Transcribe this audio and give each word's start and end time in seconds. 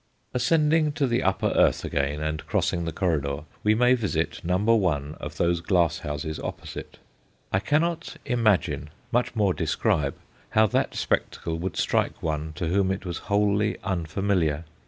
Ascending 0.33 0.91
to 0.93 1.05
the 1.05 1.21
upper 1.21 1.49
earth 1.55 1.85
again, 1.85 2.21
and 2.23 2.43
crossing 2.47 2.85
the 2.85 2.91
corridor, 2.91 3.41
we 3.63 3.75
may 3.75 3.93
visit 3.93 4.43
number 4.43 4.73
one 4.73 5.13
of 5.19 5.37
those 5.37 5.61
glass 5.61 5.99
houses 5.99 6.39
opposite. 6.39 6.97
I 7.53 7.59
cannot 7.59 8.15
imagine, 8.25 8.89
much 9.11 9.35
more 9.35 9.53
describe, 9.53 10.15
how 10.57 10.65
that 10.65 10.95
spectacle 10.95 11.59
would 11.59 11.77
strike 11.77 12.23
one 12.23 12.53
to 12.53 12.65
whom 12.65 12.89
it 12.89 13.05
was 13.05 13.19
wholly 13.29 13.77
unfamiliar. 13.83 14.63